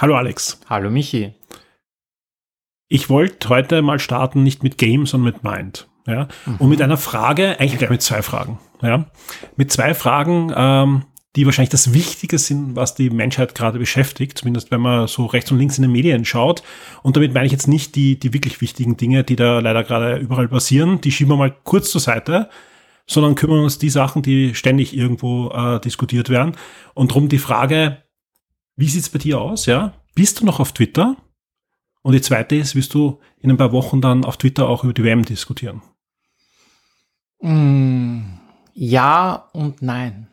[0.00, 0.60] Hallo Alex.
[0.70, 1.34] Hallo Michi.
[2.88, 5.88] Ich wollte heute mal starten, nicht mit Game, sondern mit Mind.
[6.06, 6.28] Ja?
[6.46, 6.56] Mhm.
[6.58, 8.60] Und mit einer Frage, eigentlich gleich mit zwei Fragen.
[8.80, 9.06] Ja?
[9.56, 11.02] Mit zwei Fragen, ähm,
[11.34, 15.50] die wahrscheinlich das Wichtige sind, was die Menschheit gerade beschäftigt, zumindest wenn man so rechts
[15.50, 16.62] und links in den Medien schaut.
[17.02, 20.18] Und damit meine ich jetzt nicht die, die wirklich wichtigen Dinge, die da leider gerade
[20.18, 22.50] überall passieren, die schieben wir mal kurz zur Seite,
[23.08, 26.52] sondern kümmern uns die Sachen, die ständig irgendwo äh, diskutiert werden.
[26.94, 27.98] Und darum die Frage,
[28.78, 29.66] wie sieht's bei dir aus?
[29.66, 31.16] Ja, bist du noch auf Twitter?
[32.02, 34.92] Und die zweite ist, wirst du in ein paar Wochen dann auf Twitter auch über
[34.92, 35.82] die WM diskutieren?
[37.40, 38.38] Mm,
[38.72, 40.28] ja und nein.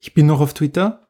[0.00, 1.01] Ich bin noch auf Twitter.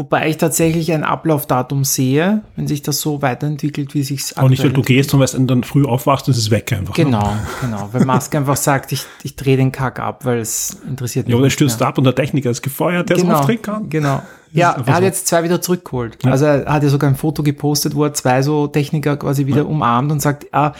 [0.00, 4.48] Wobei ich tatsächlich ein Ablaufdatum sehe, wenn sich das so weiterentwickelt, wie sich es Aber
[4.48, 6.96] nicht, weil du gehst und weißt, dann früh aufwachst und es ist weg einfach.
[6.96, 7.04] Ne?
[7.04, 7.90] Genau, genau.
[7.92, 11.32] Weil Musk einfach sagt, ich, ich drehe den Kack ab, weil es interessiert mich.
[11.32, 11.88] Ja, aber der stürzt mehr.
[11.90, 13.90] ab und der Techniker ist gefeuert, der genau, es aufdrehen kann.
[13.90, 14.22] Genau.
[14.52, 15.04] Ja, er hat so.
[15.04, 16.16] jetzt zwei wieder zurückgeholt.
[16.24, 16.30] Ja.
[16.30, 19.58] Also er hat ja sogar ein Foto gepostet, wo er zwei so Techniker quasi wieder
[19.58, 19.64] ja.
[19.64, 20.72] umarmt und sagt, ah,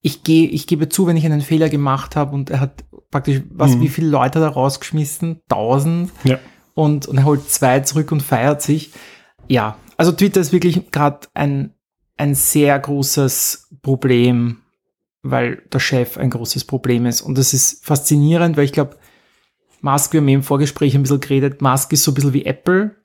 [0.00, 3.42] ich gehe, ich gebe zu, wenn ich einen Fehler gemacht habe und er hat praktisch,
[3.50, 3.82] was, mhm.
[3.82, 5.40] wie viele Leute da rausgeschmissen?
[5.46, 6.10] Tausend.
[6.24, 6.38] Ja
[6.74, 8.92] und, und er holt zwei zurück und feiert sich.
[9.48, 11.74] Ja, also Twitter ist wirklich gerade ein,
[12.16, 14.58] ein sehr großes Problem,
[15.22, 17.22] weil der Chef ein großes Problem ist.
[17.22, 18.96] Und das ist faszinierend, weil ich glaube,
[19.80, 22.96] Musk, wir haben im Vorgespräch ein bisschen geredet, Musk ist so ein bisschen wie Apple,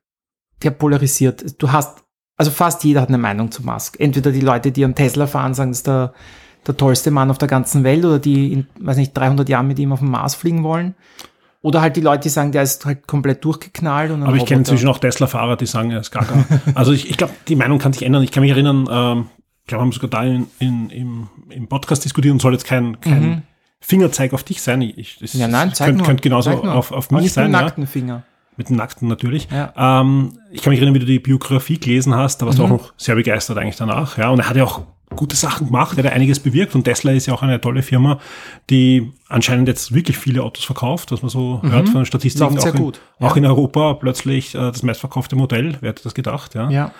[0.64, 1.62] der polarisiert.
[1.62, 2.04] Du hast,
[2.38, 4.00] also fast jeder hat eine Meinung zu Musk.
[4.00, 6.14] Entweder die Leute, die einen Tesla fahren, sagen, das ist der,
[6.66, 9.80] der tollste Mann auf der ganzen Welt oder die in, weiß nicht, 300 Jahren mit
[9.80, 10.96] ihm auf dem Mars fliegen wollen.
[11.62, 14.12] Oder halt die Leute, die sagen, der ist halt komplett durchgeknallt.
[14.12, 16.46] Und Aber ich kenne inzwischen auch Tesla-Fahrer, die sagen, er ist gaga.
[16.76, 18.24] also ich, ich glaube, die Meinung kann sich ändern.
[18.24, 19.30] Ich kann mich erinnern, ähm,
[19.64, 22.66] ich glaube, wir haben sogar da in, in, im, im Podcast diskutiert und soll jetzt
[22.66, 23.42] kein, kein mhm.
[23.80, 24.82] Fingerzeig auf dich sein.
[24.82, 27.52] Ich, das, ja, nein, zeig könnte, könnte genauso auf, auf mich sein.
[27.52, 27.90] Mit dem nackten ja.
[27.90, 28.24] Finger.
[28.56, 29.48] Mit dem nackten natürlich.
[29.52, 30.02] Ja.
[30.02, 32.64] Ähm, ich kann mich erinnern, wie du die Biografie gelesen hast, da warst mhm.
[32.64, 34.18] du auch noch sehr begeistert eigentlich danach.
[34.18, 34.82] Ja, und er hat ja auch
[35.16, 38.20] gute Sachen gemacht, er hat einiges bewirkt und Tesla ist ja auch eine tolle Firma,
[38.70, 41.72] die anscheinend jetzt wirklich viele Autos verkauft, was man so mhm.
[41.72, 42.60] hört von Statistiken.
[42.60, 46.70] Auch, in, auch in Europa plötzlich äh, das meistverkaufte Modell, wer hätte das gedacht, ja.
[46.70, 46.92] ja.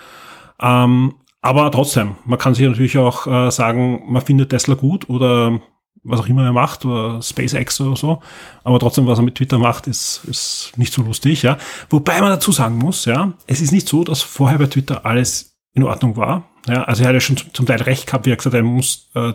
[0.60, 5.60] Ähm, aber trotzdem, man kann sich natürlich auch äh, sagen, man findet Tesla gut oder
[6.02, 8.20] was auch immer er macht oder SpaceX oder so.
[8.64, 11.58] Aber trotzdem, was er mit Twitter macht, ist, ist nicht so lustig, ja.
[11.90, 15.57] Wobei man dazu sagen muss, ja, es ist nicht so, dass vorher bei Twitter alles
[15.74, 16.48] in Ordnung war.
[16.66, 18.64] Ja, also er hat ja schon zum Teil recht gehabt, wie er gesagt hat, er
[18.64, 19.32] muss äh,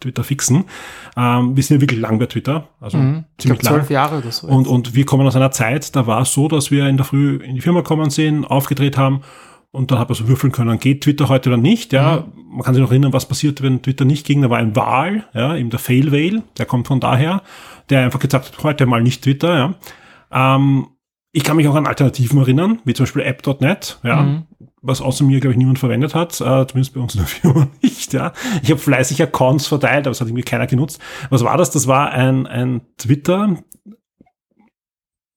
[0.00, 0.66] Twitter fixen.
[1.16, 3.24] Ähm, wir sind ja wirklich lang bei Twitter, also mhm.
[3.38, 3.74] ziemlich lang.
[3.74, 4.46] zwölf Jahre oder so.
[4.46, 7.06] Und, und wir kommen aus einer Zeit, da war es so, dass wir in der
[7.06, 9.22] Früh in die Firma kommen sehen, aufgedreht haben
[9.72, 11.92] und dann hat man so würfeln können, geht Twitter heute oder nicht.
[11.92, 12.56] Ja, mhm.
[12.56, 14.42] man kann sich noch erinnern, was passiert, wenn Twitter nicht ging.
[14.42, 17.42] Da war ein Wahl, ja, eben der Fail Whale, der kommt von daher,
[17.90, 19.74] der einfach gesagt hat, heute mal nicht Twitter.
[20.30, 20.54] Ja.
[20.56, 20.88] Ähm,
[21.36, 24.46] ich kann mich auch an Alternativen erinnern, wie zum Beispiel app.net, ja, mhm.
[24.80, 27.68] was außer mir, glaube ich, niemand verwendet hat, äh, zumindest bei uns in der Firma
[27.82, 28.14] nicht.
[28.14, 28.32] Ja.
[28.62, 30.98] Ich habe fleißig Accounts verteilt, aber es hat irgendwie keiner genutzt.
[31.28, 31.70] Was war das?
[31.70, 33.58] Das war ein, ein Twitter,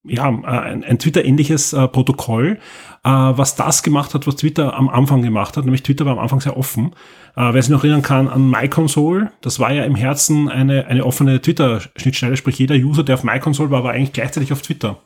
[0.05, 2.59] ja, ein, ein Twitter-ähnliches äh, Protokoll,
[3.03, 6.19] äh, was das gemacht hat, was Twitter am Anfang gemacht hat, nämlich Twitter war am
[6.19, 6.93] Anfang sehr offen.
[7.35, 11.05] Äh, wer sich noch erinnern kann an MyConsole, das war ja im Herzen eine, eine
[11.05, 14.97] offene Twitter-Schnittstelle, sprich jeder User, der auf MyConsole war, war eigentlich gleichzeitig auf Twitter.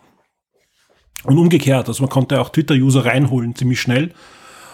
[1.23, 4.11] Und umgekehrt, also man konnte auch Twitter-User reinholen, ziemlich schnell.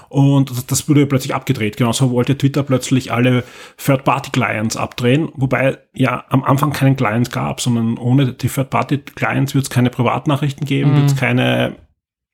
[0.10, 1.78] Und das wurde plötzlich abgedreht.
[1.78, 3.44] Genauso wollte Twitter plötzlich alle
[3.78, 9.70] Third-Party-Clients abdrehen, wobei ja am Anfang keinen Client gab, sondern ohne die Third-Party-Clients wird es
[9.70, 10.96] keine Privatnachrichten geben, mhm.
[10.96, 11.76] wird es keine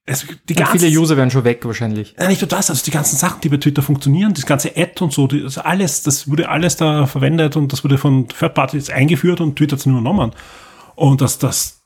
[0.07, 2.15] es, die ja, viele User werden schon weg wahrscheinlich.
[2.19, 5.03] Ja, nicht nur das, also die ganzen Sachen, die bei Twitter funktionieren, das ganze Ad
[5.03, 8.91] und so, das alles, das wurde alles da verwendet und das wurde von Third Parties
[8.91, 10.31] eingeführt und Twitter hat es nur übernommen.
[10.93, 11.81] Und das, das,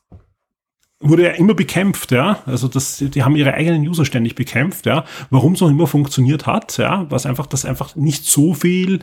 [1.00, 2.40] wurde ja immer bekämpft, ja.
[2.46, 5.04] Also das, die haben ihre eigenen User ständig bekämpft, ja.
[5.30, 9.00] Warum es noch immer funktioniert hat, ja, was einfach, dass einfach nicht so viel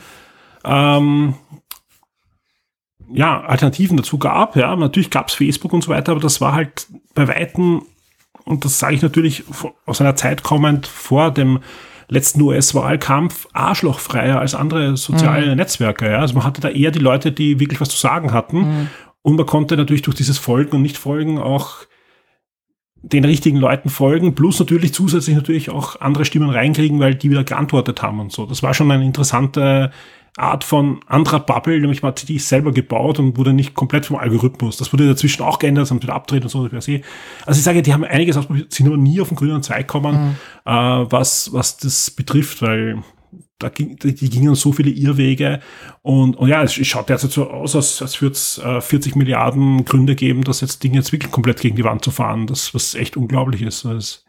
[0.64, 1.34] ähm,
[3.12, 4.76] ja, Alternativen dazu gab, ja.
[4.76, 7.82] Natürlich gab es Facebook und so weiter, aber das war halt bei Weitem,
[8.46, 9.44] und das sage ich natürlich
[9.86, 11.60] aus einer Zeit kommend vor dem
[12.10, 15.58] letzten US-Wahlkampf arschlochfreier als andere soziale mhm.
[15.58, 16.10] Netzwerke.
[16.10, 16.20] Ja?
[16.20, 18.60] Also man hatte da eher die Leute, die wirklich was zu sagen hatten.
[18.60, 18.88] Mhm.
[19.22, 21.80] Und man konnte natürlich durch dieses Folgen und Nicht-Folgen auch
[23.04, 27.44] den richtigen Leuten folgen, plus natürlich zusätzlich natürlich auch andere Stimmen reinkriegen, weil die wieder
[27.44, 28.46] geantwortet haben und so.
[28.46, 29.92] Das war schon eine interessante
[30.38, 34.18] Art von anderer Bubble, nämlich man hat die selber gebaut und wurde nicht komplett vom
[34.18, 34.78] Algorithmus.
[34.78, 37.02] Das wurde dazwischen auch geändert, haben wieder abdreht und so per se.
[37.46, 40.16] Also ich sage, die haben einiges ausprobiert, sind aber nie auf den grünen Zweig gekommen,
[40.66, 40.72] mhm.
[40.72, 43.00] äh, was, was das betrifft, weil
[43.60, 45.60] da ging, die, die gingen so viele Irrwege
[46.04, 49.84] und, und ja, es schaut derzeit so aus, als, als würde es äh, 40 Milliarden
[49.84, 52.94] Gründe geben, dass jetzt Dinge jetzt wirklich komplett gegen die Wand zu fahren, das was
[52.96, 53.84] echt unglaublich ist.
[53.86, 54.24] Das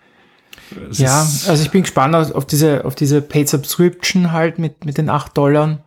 [0.91, 4.59] Es Ja, ist- also ich bin gespannt auf, auf diese, auf diese Paid Subscription halt
[4.59, 5.85] mit, mit den 8 Dollar.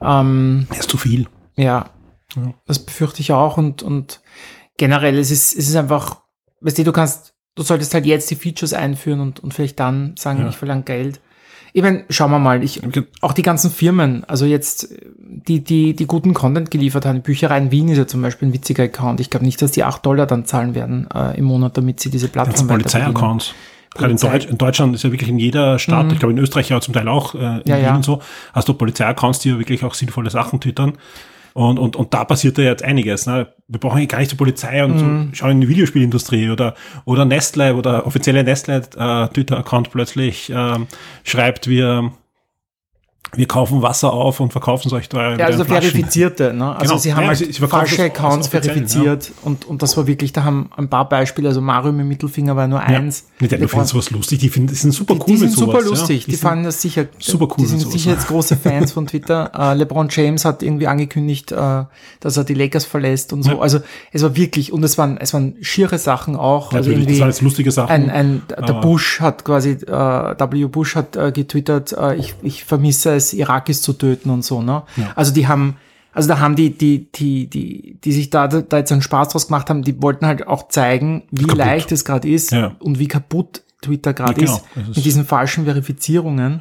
[0.00, 1.26] Ähm, das ist zu viel.
[1.56, 1.90] ja,
[2.36, 2.54] Ja.
[2.66, 4.20] das befürchte ich auch und, und
[4.76, 6.22] generell, es ist, es ist einfach,
[6.60, 10.14] weißt du, du kannst, du solltest halt jetzt die Features einführen und, und vielleicht dann
[10.16, 10.48] sagen, Ja.
[10.48, 11.20] ich verlange Geld.
[11.72, 12.80] Ich meine, schauen wir mal, ich,
[13.20, 14.88] auch die ganzen Firmen, also jetzt,
[15.18, 18.84] die, die, die guten Content geliefert haben, Büchereien Wien ist ja zum Beispiel ein witziger
[18.84, 19.20] Account.
[19.20, 22.10] Ich glaube nicht, dass die 8 Dollar dann zahlen werden äh, im Monat, damit sie
[22.10, 22.82] diese Plattform bedienen.
[22.82, 23.54] Polizeiaccounts.
[23.94, 26.12] Gerade in, Deutsch, in Deutschland ist ja wirklich in jeder Stadt, Mhm.
[26.12, 27.96] ich glaube in Österreich ja zum Teil auch, äh, in Ja, Wien ja.
[27.96, 28.20] und so,
[28.52, 30.92] hast du Polizeiaccounts, die ja wirklich auch sinnvolle Sachen twittern.
[31.58, 33.26] Und, und, und da passiert ja jetzt einiges.
[33.26, 33.48] Ne?
[33.66, 35.30] Wir brauchen ja gar nicht zur Polizei und Mhm.
[35.34, 36.74] schauen in die Videospielindustrie oder,
[37.04, 40.86] oder Nestle oder offizielle Nestle-Twitter-Account plötzlich ähm,
[41.24, 42.12] schreibt, wir,
[43.36, 45.36] wir kaufen Wasser auf und verkaufen es euch teuer.
[45.38, 46.74] Ja, also verifizierte, ne?
[46.76, 46.96] Also Genau.
[46.96, 50.32] sie haben Ja, halt sie- sie falsche das Accounts verifiziert und, und das war wirklich,
[50.32, 52.86] da haben ein paar Beispiele, also Mario mit Mittelfinger war nur Ja.
[52.86, 53.26] eins.
[53.38, 55.58] Nintendo LeBron- findet sowas lustig, die, finden, die sind super die, cool die sind mit
[55.58, 55.74] sowas.
[55.82, 56.24] super lustig, ja.
[56.24, 58.16] die, sind- fanden das sicher super cool Die sind sowas, sicher ja.
[58.16, 59.50] jetzt große Fans von Twitter.
[59.58, 61.84] Äh, LeBron James hat irgendwie angekündigt, äh,
[62.20, 63.50] dass er die Lakers verlässt und so.
[63.50, 63.58] Ja.
[63.58, 63.80] Also
[64.10, 66.72] es war wirklich, und es waren, es waren schiere Sachen auch.
[66.72, 67.90] also Natürlich, das irgendwie waren jetzt lustige Sachen.
[67.90, 70.64] ein, ein, der Bush hat quasi, äh, W.
[70.66, 74.82] Bush hat getwittert, ich, ich vermisse es, Irakis zu töten und so, ne?
[75.14, 75.76] Also die haben,
[76.14, 79.48] also da haben die, die, die, die, die sich da, da jetzt einen Spaß draus
[79.48, 81.58] gemacht haben, die wollten halt auch zeigen, wie Kaputt.
[81.58, 82.74] leicht es gerade ist Ja.
[82.80, 84.56] und wie kaputt Twitter gerade Ja, genau.
[84.88, 86.60] ist, mit diesen falschen Verifizierungen.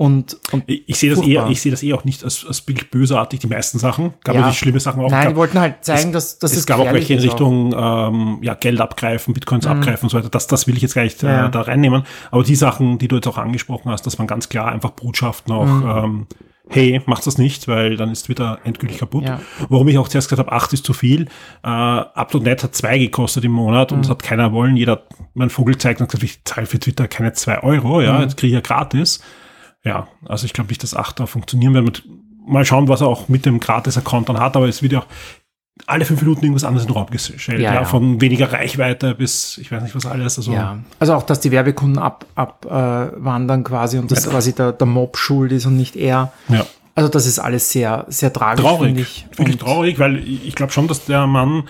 [0.00, 2.62] Und, und Ich, ich sehe das eher, ich sehe das eher auch nicht als, als
[2.62, 4.14] Bild bösartig, die meisten Sachen.
[4.24, 4.40] Gab Ja.
[4.40, 5.10] natürlich schlimme Sachen auch.
[5.10, 7.18] nein, gab, die wollten halt zeigen, dass, dass es es gab auch welche in.
[7.20, 10.30] Richtung ähm, ja, Geld abgreifen, Bitcoins abgreifen und so weiter.
[10.30, 11.48] Das, das will ich jetzt gar nicht Ja.
[11.48, 12.04] äh, da reinnehmen.
[12.30, 15.52] Aber die Sachen, die du jetzt auch angesprochen hast, das waren ganz klar einfach Botschaften
[15.52, 15.90] auch, Mhm.
[16.04, 16.26] ähm,
[16.70, 19.24] hey, macht das nicht, weil dann ist Twitter endgültig kaputt.
[19.24, 19.42] Ja.
[19.68, 21.26] Warum ich auch zuerst gesagt habe, acht ist zu viel.
[21.62, 23.96] Äh, Up2Net hat zwei gekostet im Monat Mhm.
[23.98, 24.78] und das hat keiner wollen.
[24.78, 25.02] Jeder,
[25.34, 28.20] mein Vogel zeigt und gesagt, ich zahle für Twitter keine zwei Euro, ja, Mhm.
[28.22, 29.20] jetzt kriege ich ja gratis.
[29.84, 32.04] Ja, also ich glaube nicht, dass acht da funktionieren wird.
[32.46, 35.06] Mal schauen, was er auch mit dem Gratis-Account dann hat, aber es wird ja auch
[35.86, 37.60] alle fünf Minuten irgendwas anderes in den Raum gestellt.
[37.60, 37.84] Ja, Ja, ja.
[37.84, 40.38] Von weniger Reichweite bis, ich weiß nicht was alles.
[40.38, 44.72] Also, Ja, also auch, dass die Werbekunden ab, ab äh, quasi und dass quasi der,
[44.72, 46.32] der Mob schuld ist und nicht er.
[46.48, 46.66] ja.
[47.00, 49.26] Also das ist alles sehr, sehr tragisch, Traurig, finde ich.
[49.38, 51.60] wirklich traurig, weil ich, glaube schon, dass der Mann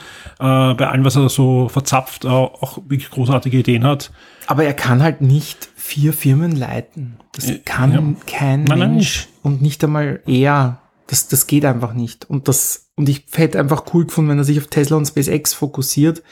[0.40, 4.10] äh, bei allem, was er so verzapft, auch, auch wirklich großartige Ideen hat.
[4.48, 7.20] Aber er kann halt nicht vier Firmen leiten.
[7.30, 8.02] Das Äh, kann ja.
[8.26, 10.80] kein Nein, nein, Mensch und nicht einmal er.
[11.06, 12.28] Das, das geht einfach nicht.
[12.28, 15.54] Und das, und ich hätte einfach cool gefunden, wenn er sich auf Tesla und SpaceX
[15.54, 16.24] fokussiert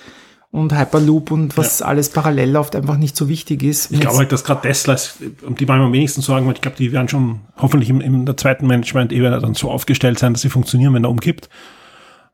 [0.50, 3.90] und Hyperloop und was alles parallel läuft, einfach nicht so wichtig ist.
[3.92, 4.96] Ich glaube halt, dass gerade Tesla,
[5.46, 8.24] um die wir am wenigsten sorgen, weil ich glaube, die werden schon hoffentlich im, in
[8.24, 11.48] der zweiten Management-Ebene dann so aufgestellt sein, dass sie funktionieren, wenn er umkippt.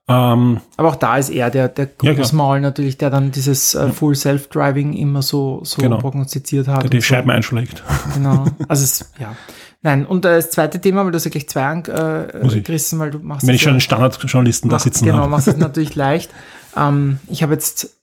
[0.06, 2.12] Ähm, Aber auch da ist er der, der Ja.
[2.12, 5.96] Großmaul natürlich, der dann dieses äh, Full Self-Driving immer so, so Genau.
[5.98, 6.82] prognostiziert hat.
[6.82, 7.06] der die und so.
[7.06, 7.82] Scheiben einschlägt.
[8.14, 8.44] Genau.
[8.68, 9.34] Also es, ja.
[9.82, 13.18] Nein, und äh, das zweite Thema, weil du hast ja gleich zwei angerissen, weil du
[13.18, 15.28] machst Wenn ich schon ja- einen Standardjournalisten da sitzen Genau, habe.
[15.30, 16.30] machst es natürlich leicht.
[16.76, 17.96] Ähm, ich habe jetzt,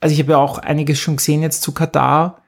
[0.00, 2.42] also ich habe ja auch einiges schon gesehen jetzt zu Katar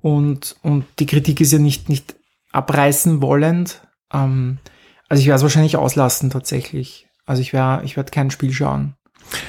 [0.00, 2.16] und, und die Kritik ist ja nicht, nicht
[2.52, 3.82] abreißen wollend.
[4.12, 4.58] Ähm,
[5.08, 7.06] also ich werde es wahrscheinlich auslassen tatsächlich.
[7.26, 8.94] Also ich werde ich werd kein Spiel schauen.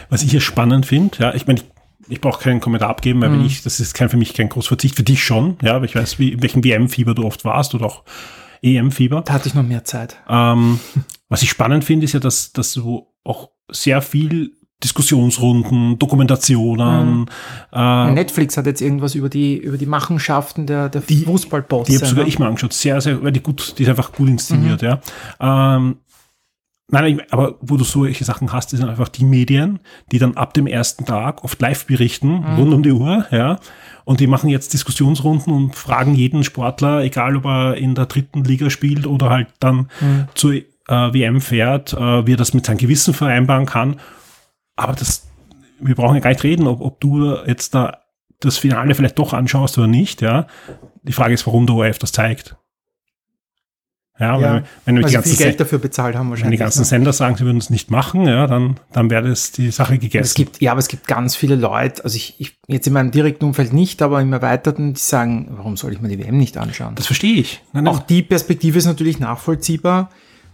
[0.10, 1.66] Was ich hier spannend finde, ja, ich meine, ich,
[2.10, 4.70] ich brauche keinen Kommentar abgeben, weil wenn ich, das ist kein, für mich kein großer
[4.70, 7.76] Verzicht, für dich schon, ja, aber ich weiß, wie, in welchem WM-Fieber du oft warst
[7.76, 8.04] oder auch
[8.62, 9.22] EM-Fieber.
[9.22, 10.18] Da hatte ich noch mehr Zeit.
[10.28, 10.80] Ähm,
[11.30, 17.30] was ich spannend finde, ist ja, dass, dass du auch sehr viel Diskussionsrunden, Dokumentationen,
[17.74, 21.92] äh, Netflix hat jetzt irgendwas über die, über die Machenschaften der, der Die- Fußballbosse.
[21.92, 22.30] Die habe sogar ne?
[22.30, 22.74] ich mal angeschaut.
[22.74, 25.00] Sehr, sehr, weil die gut, die ist einfach gut inszeniert, ja.
[25.42, 25.98] Ähm,
[26.90, 29.80] nein, aber wo du solche Sachen hast, sind einfach die Medien,
[30.14, 33.60] die dann ab dem ersten Tag oft live berichten, rund um die Uhr, ja.
[34.06, 38.46] Und die machen jetzt Diskussionsrunden und fragen jeden Sportler, egal ob er in der dritten
[38.46, 39.90] Liga spielt oder halt dann
[40.36, 43.98] zur äh, WM fährt, äh, wie er das mit seinem Gewissen vereinbaren kann.
[44.80, 45.28] Aber das,
[45.80, 48.00] wir brauchen ja gar nicht reden, ob, ob du jetzt da
[48.40, 50.48] das Finale vielleicht doch anschaust oder nicht, ja.
[51.04, 52.56] Die Frage ist, warum der ORF das zeigt.
[54.18, 56.60] Ja, Ja, wenn, wenn, Weil die ganzen, viel Geld dafür bezahlt haben wenn die wahrscheinlich.
[56.60, 56.86] ganzen ne?
[56.86, 60.00] Sender sagen, sie würden es nicht machen, ja, dann, dann wäre das die Sache Es
[60.02, 60.36] gegessen.
[60.36, 63.46] gibt, ja, aber es gibt ganz viele Leute, also ich, ich jetzt in meinem direkten
[63.46, 66.96] Umfeld nicht, aber im Erweiterten, die sagen, warum soll ich mir die WM nicht anschauen?
[66.96, 67.62] Das verstehe ich.
[67.72, 67.94] Nein, nein.
[67.94, 70.10] Auch die Perspektive ist natürlich nachvollziehbar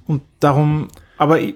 [0.05, 1.55] und darum, aber ich-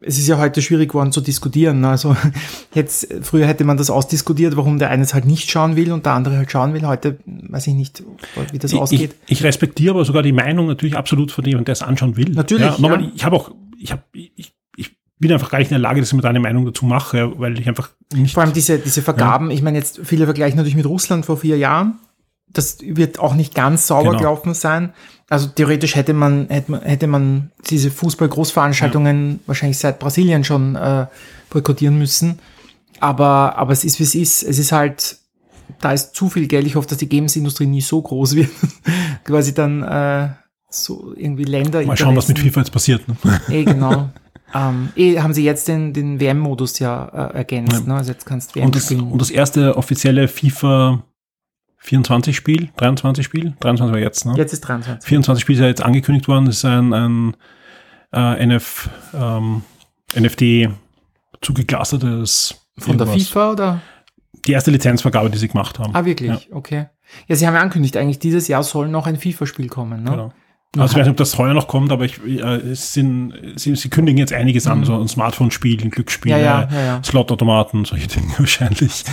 [0.00, 1.80] es ist ja heute schwierig geworden zu diskutieren.
[1.80, 1.88] ne?
[1.90, 2.16] Also
[2.74, 6.06] jetzt, früher hätte man das ausdiskutiert, warum der eine es halt nicht schauen will und
[6.06, 6.86] der andere halt schauen will.
[6.86, 8.02] Heute weiß ich nicht,
[8.52, 9.14] wie das ich, ausgeht.
[9.26, 12.30] ich, ich respektiere aber sogar die Meinung natürlich absolut von jemandem, der es anschauen will.
[12.30, 13.10] Natürlich, Ja, nochmal, ja.
[13.14, 16.10] Ich habe auch, ich habe, ich, ich bin einfach gar nicht in der Lage, dass
[16.10, 18.34] ich mir da eine Meinung dazu mache, weil ich einfach nicht.
[18.34, 21.56] Vor allem diese, diese Vergaben, ich meine jetzt, viele vergleichen natürlich mit Russland vor vier
[21.58, 21.98] Jahren.
[22.48, 24.18] Das wird auch nicht ganz sauber Genau.
[24.18, 24.92] gelaufen sein.
[25.28, 31.06] Also theoretisch hätte man, hätte man, hätte man diese Fußball-Großveranstaltungen wahrscheinlich seit Brasilien schon äh,
[31.50, 32.38] boykottieren müssen.
[33.00, 34.42] Aber, aber es ist, wie es ist.
[34.44, 35.18] Es ist halt,
[35.80, 36.66] da ist zu viel Geld.
[36.66, 38.50] Ich hoffe, dass die Games-Industrie nie so groß wird.
[39.24, 40.28] Quasi dann äh,
[40.70, 41.84] so irgendwie Länder.
[41.84, 43.06] Mal schauen, was mit FIFA jetzt passiert.
[43.08, 43.16] Ne?
[43.48, 44.08] Eh, genau.
[44.54, 47.86] ähm, eh, haben sie jetzt den, den WM-Modus ja äh, ergänzt.
[47.86, 47.94] Ne?
[47.94, 49.10] Also jetzt kannst du WM Und das, spielen.
[49.10, 51.02] und das erste offizielle FIFA
[51.86, 54.34] 24 Spiel, 23 Spiel, 23 war jetzt, ne?
[54.36, 55.08] jetzt ist 23.
[55.08, 57.36] 24 Spiel ist ja jetzt angekündigt worden, das ist ein, ein
[58.12, 59.62] äh, NF, ähm,
[60.18, 60.68] NFT
[61.40, 63.28] zugeglastertes Von der irgendwas.
[63.28, 63.80] FIFA oder?
[64.46, 65.94] Die erste Lizenzvergabe, die sie gemacht haben.
[65.94, 66.48] Ah, wirklich?
[66.52, 66.86] Okay.
[67.28, 70.02] Ja, sie haben ja angekündigt, eigentlich dieses Jahr soll noch ein FIFA-Spiel kommen.
[70.02, 70.10] Ne?
[70.10, 70.32] Genau.
[70.78, 73.74] Also ich weiß nicht, ob das heuer noch kommt, aber ich, äh, es sind, sie,
[73.76, 76.38] sie kündigen jetzt einiges an, so ein Smartphone-Spiel, ein Glücksspiel, Mhm.
[76.40, 77.02] Ja, ja, ja.
[77.02, 79.04] Slot-Automaten, solche Dinge wahrscheinlich.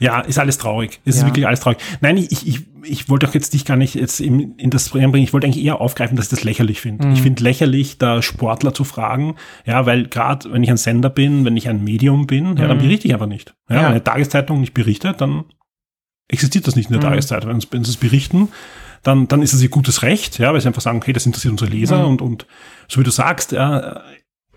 [0.00, 1.00] Ja, ist alles traurig.
[1.04, 1.78] Es ist wirklich alles traurig.
[2.00, 5.14] Nein, ich, ich, ich wollte doch jetzt dich gar nicht jetzt in, in das bringen.
[5.14, 7.06] Ich wollte eigentlich eher aufgreifen, dass ich das lächerlich finde.
[7.06, 7.12] Mhm.
[7.14, 11.44] Ich finde lächerlich, da Sportler zu fragen, ja, weil gerade wenn ich ein Sender bin,
[11.44, 13.54] wenn ich ein Medium bin, ja, dann berichte ich einfach nicht.
[13.70, 13.78] Ja, Mhm.
[13.82, 15.44] Wenn eine Tageszeitung nicht berichtet, dann
[16.26, 17.10] existiert das nicht in der Mhm.
[17.12, 17.62] Tageszeitung.
[17.70, 18.48] Wenn sie es berichten,
[19.04, 21.52] dann, dann ist es ihr gutes Recht, ja, weil sie einfach sagen, okay, das interessiert
[21.52, 22.08] unsere Leser Mhm.
[22.08, 22.46] und, und
[22.88, 24.00] so wie du sagst, ja,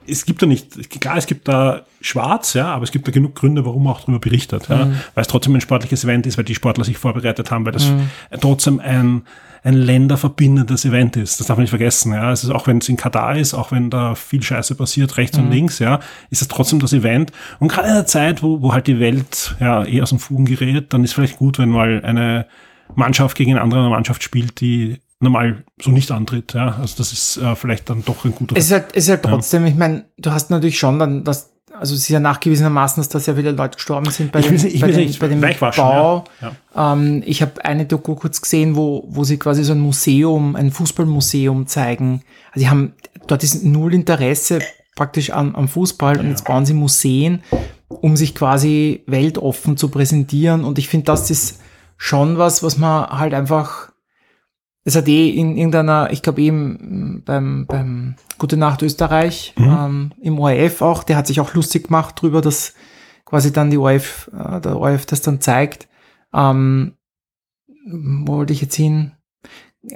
[0.10, 3.36] es gibt da nicht, klar, es gibt da schwarz, ja, aber es gibt da genug
[3.36, 6.46] Gründe, warum man auch darüber berichtet, ja, weil es trotzdem ein sportliches Event ist, weil
[6.46, 7.92] die Sportler sich vorbereitet haben, weil das
[8.40, 9.24] trotzdem ein,
[9.64, 11.42] ein länderverbindendes Event ist.
[11.42, 12.32] Das darf man nicht vergessen, ja.
[12.32, 15.38] Es ist auch wenn es in Katar ist, auch wenn da viel Scheiße passiert, rechts
[15.38, 16.00] und links, ja,
[16.30, 17.34] ist es trotzdem das Event.
[17.60, 20.46] Und gerade in der Zeit, wo, wo halt die Welt ja eher aus dem Fugen
[20.46, 22.46] gerät, dann ist vielleicht gut, wenn mal eine
[22.96, 26.78] Mannschaft gegen eine andere Mannschaft spielt, die normal so nicht antritt, ja.
[26.80, 29.24] Also das ist äh, vielleicht dann doch ein guter Es ist halt, es ist halt
[29.24, 33.10] trotzdem, ich meine, du hast natürlich schon dann das, also es ist ja nachgewiesenermaßen, dass
[33.10, 36.24] da sehr viele Leute gestorben sind bei Ich dem, ich bei dem, bei dem Bau.
[36.42, 36.94] ja.
[36.94, 40.72] Ähm, ich habe eine Doku kurz gesehen, wo, wo sie quasi so ein Museum, ein
[40.72, 42.22] Fußballmuseum zeigen.
[42.52, 42.94] Also sie haben,
[43.28, 44.60] dort ist null Interesse
[44.96, 47.44] praktisch am, am Fußball und jetzt bauen sie Museen,
[47.88, 50.64] um sich quasi weltoffen zu präsentieren.
[50.64, 51.60] Und ich finde, das ist
[51.98, 53.92] schon was, was man halt einfach,
[54.84, 60.40] es hat eh in irgendeiner, ich glaube eben beim, beim Gute Nacht Österreich, ähm, im
[60.40, 62.74] ORF auch, der hat sich auch lustig gemacht drüber, dass
[63.26, 65.88] quasi dann die ORF, äh, der ORF das dann zeigt.
[66.34, 66.94] Ähm,
[67.90, 69.14] wo wollte ich jetzt hin?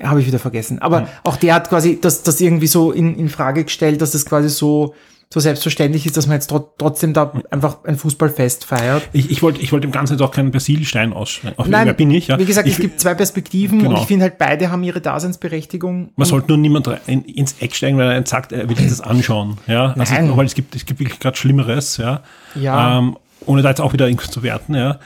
[0.01, 0.79] Habe ich wieder vergessen.
[0.79, 1.07] Aber Ja.
[1.23, 4.49] auch der hat quasi das, das irgendwie so in, in Frage gestellt, dass das quasi
[4.49, 4.95] so,
[5.33, 9.07] so selbstverständlich ist, dass man jetzt tro trotzdem da einfach ein Fußballfest feiert.
[9.13, 11.57] Ich, ich wollte ich wollte dem Ganzen jetzt auch keinen Persilstein ausschneiden.
[11.57, 12.37] Auf Nein, wer bin ich, ja.
[12.37, 13.91] Wie gesagt, ich, es gibt zwei Perspektiven Genau.
[13.91, 16.11] und ich finde halt beide haben ihre Daseinsberechtigung.
[16.15, 18.99] Man sollte nur niemand rein, ins Eck steigen, weil er sagt, er will sich das
[18.99, 19.57] anschauen.
[19.67, 20.35] Ja, also, Nein.
[20.35, 22.21] weil es gibt, es gibt wirklich gerade Schlimmeres, ja.
[22.55, 22.97] Ja.
[22.99, 24.99] Ähm, ohne da jetzt auch wieder irgendwas zu werten, ja.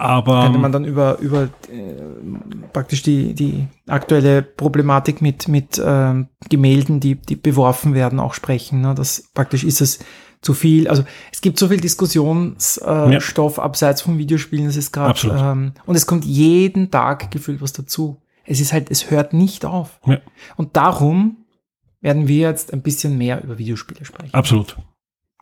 [0.00, 1.48] Aber könnte man dann über, über äh,
[2.72, 8.80] praktisch die, die aktuelle Problematik mit, mit ähm, Gemälden, die, die beworfen werden, auch sprechen.
[8.80, 8.94] Ne?
[8.94, 9.98] Das praktisch ist es
[10.40, 10.88] zu viel.
[10.88, 13.64] Also es gibt so viel Diskussionsstoff äh, Ja.
[13.64, 18.22] Abseits von Videospielen, das ist gerade ähm, und es kommt jeden Tag gefühlt was dazu.
[18.44, 20.00] Es ist halt, es hört nicht auf.
[20.06, 20.18] Ja.
[20.56, 21.44] Und darum
[22.00, 24.32] werden wir jetzt ein bisschen mehr über Videospiele sprechen.
[24.32, 24.78] absolut.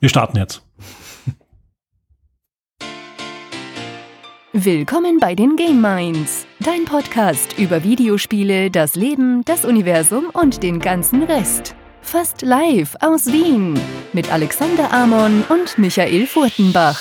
[0.01, 0.63] Wir starten jetzt.
[4.55, 10.81] Willkommen bei den Game Minds, dein Podcast über Videospiele, das Leben, das Universum und den
[10.81, 11.75] ganzen Rest.
[12.01, 13.79] Fast live aus Wien
[14.15, 16.99] mit Alexander Amon und Michael Furtenbach.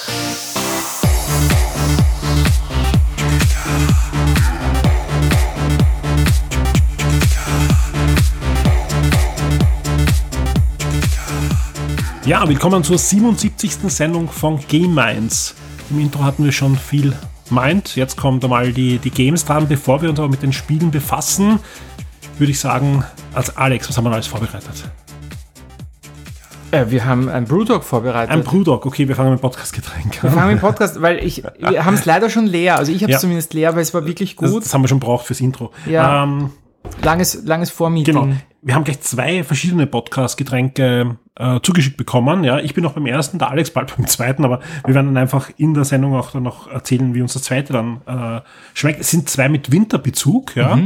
[12.25, 13.71] Ja, willkommen zur 77.
[13.87, 15.55] Sendung von Game Minds.
[15.89, 17.15] Im Intro hatten wir schon viel
[17.51, 17.95] Mind.
[17.95, 19.67] Jetzt kommt einmal die, die Games dran.
[19.67, 21.59] Bevor wir uns aber mit den Spielen befassen,
[22.37, 24.85] würde ich sagen, als Alex, was haben wir alles vorbereitet?
[26.71, 28.29] Äh, wir haben ein Brewdog vorbereitet.
[28.31, 28.85] Ein Brewdog.
[28.85, 30.35] Okay, wir fangen mit Podcast-Getränk wir an.
[30.35, 32.77] fangen mit Podcast, weil ich, wir haben es leider schon leer.
[32.77, 33.19] Also ich habe es Ja.
[33.21, 34.65] zumindest leer, weil es war wirklich Das, gut.
[34.65, 35.71] das haben wir schon braucht fürs Intro.
[35.85, 36.23] Ja.
[36.23, 36.49] Ähm,
[37.01, 38.13] langes, langes Vormeeting.
[38.13, 38.35] Genau.
[38.61, 42.43] Wir haben gleich zwei verschiedene Podcast-Getränke äh, zugeschickt bekommen.
[42.43, 45.17] Ja, ich bin noch beim ersten, der Alex bald beim zweiten, aber wir werden dann
[45.17, 48.41] einfach in der Sendung auch dann noch erzählen, wie uns das zweite dann äh,
[48.73, 48.99] schmeckt.
[48.99, 50.55] Es sind zwei mit Winterbezug.
[50.55, 50.79] Ja.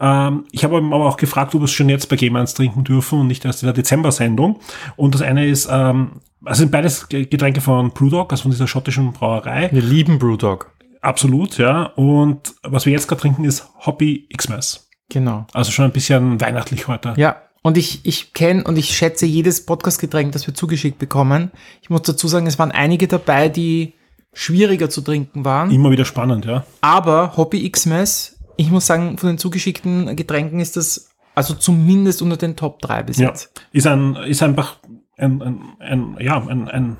[0.00, 2.84] Ähm, ich habe aber auch gefragt, ob wir es schon jetzt bei Game 1 trinken
[2.84, 4.60] dürfen und nicht erst in der Dezember-Sendung.
[4.96, 8.68] Und das eine ist, ähm, also sind beides Ge- Getränke von Brewdog, also von dieser
[8.68, 9.68] schottischen Brauerei.
[9.72, 10.70] Wir lieben Brewdog.
[11.02, 11.84] Absolut, ja.
[11.96, 14.85] Und was wir jetzt gerade trinken, ist Hoppy Xmas.
[15.08, 15.46] Genau.
[15.52, 17.14] Also schon ein bisschen weihnachtlich heute.
[17.16, 17.42] Ja.
[17.62, 21.50] Und ich, ich kenne und ich schätze jedes Podcast-Getränk, das wir zugeschickt bekommen.
[21.82, 23.94] Ich muss dazu sagen, es waren einige dabei, die
[24.32, 25.72] schwieriger zu trinken waren.
[25.72, 26.64] Immer wieder spannend, ja.
[26.80, 32.38] Aber Hobby Xmas ich muss sagen, von den zugeschickten Getränken ist das also zumindest unter
[32.38, 33.28] den Top 3 bis Ja.
[33.28, 33.52] jetzt.
[33.72, 34.78] Ist ein, ist einfach
[35.18, 36.96] ein, ein, ein ja, ein, ein,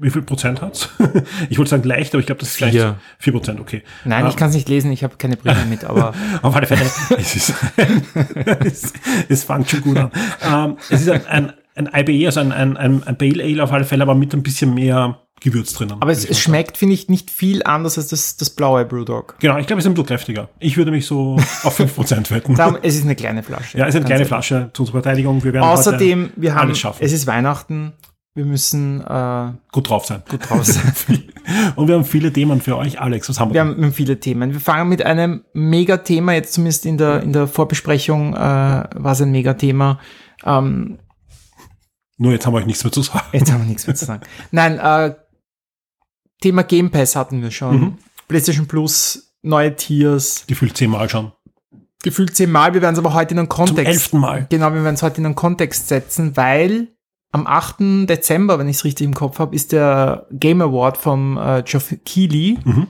[0.00, 0.88] wie viel Prozent hat's?
[1.50, 2.70] ich wollte sagen leicht, aber ich glaube, das ist Vier.
[2.70, 3.82] gleich vier Prozent, okay.
[4.04, 4.36] Nein, ich Ah.
[4.38, 6.82] kann es nicht lesen, ich habe keine Brille mit, aber Auf alle Fälle,
[7.18, 7.54] es ist,
[8.64, 8.92] es,
[9.28, 10.10] es fängt schon gut an.
[10.42, 13.72] Ähm, es ist ein, ein, ein IBE, also ein, ein, ein, ein Pale Ale auf
[13.72, 15.96] alle Fälle, aber mit ein bisschen mehr Gewürz drinnen.
[16.00, 19.36] aber es, es schmeckt, finde ich, nicht viel anders als das, das blaue Brewdog.
[19.40, 20.48] Genau, ich glaube, es ist ein bisschen kräftiger.
[20.58, 22.54] Ich würde mich so auf 5% wetten.
[22.56, 23.78] Darum, es ist eine kleine Flasche.
[23.78, 24.26] Ja, es ist eine kleine.
[24.26, 25.42] Flasche zur Verteidigung.
[25.42, 27.02] Wir werden Außerdem, wir haben, alles schaffen.
[27.02, 27.94] es ist Weihnachten,
[28.34, 30.22] wir müssen äh, gut drauf sein.
[30.28, 30.92] gut draus sein.
[31.76, 33.00] Und wir haben viele Themen für euch.
[33.00, 33.54] Alex, was haben wir?
[33.54, 34.52] Wir haben viele Themen.
[34.52, 39.20] Wir fangen mit einem Megathema, jetzt zumindest in der, in der Vorbesprechung äh, war es
[39.20, 39.98] ein Megathema.
[40.44, 40.98] Ähm,
[42.18, 43.24] Nur jetzt haben wir euch nichts mehr zu sagen.
[43.32, 44.22] jetzt haben wir nichts mehr zu sagen.
[44.52, 45.14] Nein, äh,
[46.40, 47.80] Thema Game Pass hatten wir schon.
[47.80, 47.98] Mhm.
[48.28, 51.32] PlayStation Plus, neue Tiers, Gefühlt zehnmal schon.
[52.02, 52.72] gefühlt zehnmal.
[52.74, 53.92] Wir werden es aber heute in einen Zum Kontext.
[53.92, 54.46] elften Mal.
[54.50, 56.88] Genau, wir werden es heute in einen Kontext setzen, weil
[57.32, 58.08] am 8.
[58.08, 61.94] Dezember, wenn ich es richtig im Kopf habe, ist der Game Award vom äh, Geoff
[62.04, 62.58] Keighley.
[62.64, 62.86] Mhm.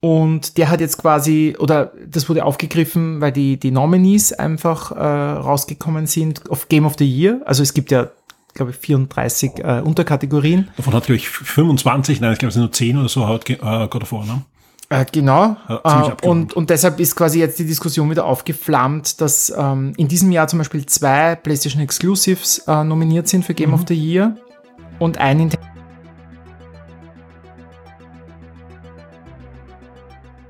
[0.00, 4.94] Und der hat jetzt quasi, oder das wurde aufgegriffen, weil die, die Nominees einfach äh,
[4.94, 7.40] rausgekommen sind auf Game of the Year.
[7.44, 8.10] Also es gibt ja,
[8.54, 10.68] glaube ich, 34 äh, Unterkategorien.
[10.76, 13.48] Davon hat, glaube ich, 25, nein, ich glaube, es sind nur 10 oder so, hat
[13.50, 14.42] äh, God of War, ne?
[14.88, 15.56] Äh, genau.
[15.68, 19.92] Ja, ziemlich äh, und, und deshalb ist quasi jetzt die Diskussion wieder aufgeflammt, dass ähm,
[19.96, 23.74] in diesem Jahr zum Beispiel zwei PlayStation Exclusives äh, nominiert sind für Game Mhm.
[23.74, 24.36] of the Year
[25.00, 25.66] und ein Nintendo.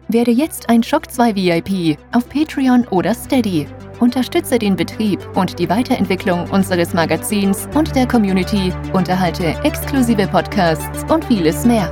[0.08, 3.66] Werde jetzt ein Shock 2 VIP auf Patreon oder Steady.
[3.98, 11.24] Unterstütze den Betrieb und die Weiterentwicklung unseres Magazins und der Community, unterhalte exklusive Podcasts und
[11.24, 11.90] vieles mehr.